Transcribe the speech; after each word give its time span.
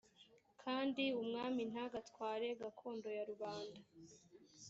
kandi 0.63 1.03
umwami 1.21 1.61
ntagatware 1.71 2.47
gakondo 2.61 3.07
ya 3.17 3.23
rubanda 3.29 3.79